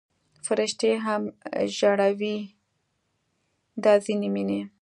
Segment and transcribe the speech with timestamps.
[0.45, 1.23] فرشتې هم
[1.77, 2.37] ژړوي
[3.83, 4.61] دا ځینې مینې